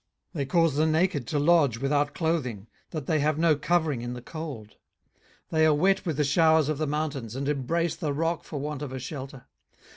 [0.33, 4.13] 18:024:007 They cause the naked to lodge without clothing, that they have no covering in
[4.13, 4.69] the cold.
[4.71, 4.77] 18:024:008
[5.51, 8.81] They are wet with the showers of the mountains, and embrace the rock for want
[8.81, 9.45] of a shelter.